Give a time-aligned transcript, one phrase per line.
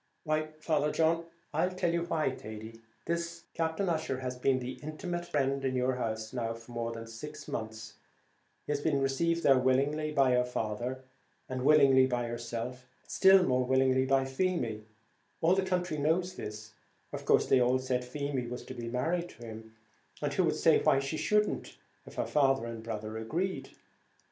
[0.23, 5.27] "Why, Father John?" "I'll tell you why, Thady: this Captain Ussher has been the intimate
[5.27, 7.99] friend in your house now for more than six months back;
[8.65, 11.03] he has been received there willingly by your father,
[11.47, 14.85] and willingly by yourself, but still more willingly by Feemy;
[15.39, 16.73] all the country knows this;
[17.13, 19.75] of course they all said Feemy was to be married to him;
[20.19, 21.77] and who could say why she shouldn't,
[22.07, 23.69] if her father and brother agreed?